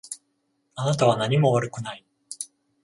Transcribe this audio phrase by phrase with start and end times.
[0.73, 2.03] あなたは何も悪くない。